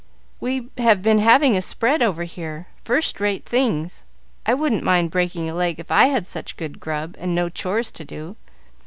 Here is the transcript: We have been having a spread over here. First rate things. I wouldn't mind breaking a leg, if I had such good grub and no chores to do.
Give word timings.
We 0.39 0.69
have 0.79 1.03
been 1.03 1.19
having 1.19 1.55
a 1.55 1.61
spread 1.61 2.01
over 2.01 2.23
here. 2.23 2.65
First 2.83 3.19
rate 3.21 3.45
things. 3.45 4.03
I 4.47 4.55
wouldn't 4.55 4.81
mind 4.83 5.11
breaking 5.11 5.47
a 5.47 5.53
leg, 5.53 5.79
if 5.79 5.91
I 5.91 6.07
had 6.07 6.25
such 6.25 6.57
good 6.57 6.79
grub 6.79 7.15
and 7.19 7.35
no 7.35 7.49
chores 7.49 7.91
to 7.91 8.03
do. 8.03 8.35